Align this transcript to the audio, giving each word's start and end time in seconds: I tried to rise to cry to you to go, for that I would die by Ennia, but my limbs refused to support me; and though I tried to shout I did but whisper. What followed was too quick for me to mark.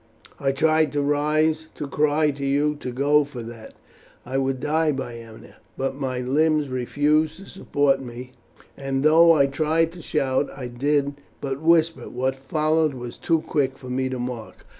I 0.39 0.51
tried 0.51 0.91
to 0.93 1.01
rise 1.03 1.67
to 1.75 1.85
cry 1.85 2.31
to 2.31 2.43
you 2.43 2.73
to 2.77 2.89
go, 2.91 3.23
for 3.23 3.43
that 3.43 3.75
I 4.25 4.35
would 4.35 4.59
die 4.59 4.91
by 4.91 5.17
Ennia, 5.17 5.57
but 5.77 5.93
my 5.93 6.21
limbs 6.21 6.69
refused 6.69 7.37
to 7.37 7.45
support 7.45 8.01
me; 8.01 8.31
and 8.75 9.03
though 9.03 9.31
I 9.33 9.45
tried 9.45 9.91
to 9.91 10.01
shout 10.01 10.49
I 10.57 10.69
did 10.69 11.17
but 11.39 11.61
whisper. 11.61 12.09
What 12.09 12.35
followed 12.35 12.95
was 12.95 13.15
too 13.15 13.41
quick 13.41 13.77
for 13.77 13.91
me 13.91 14.09
to 14.09 14.17
mark. 14.17 14.65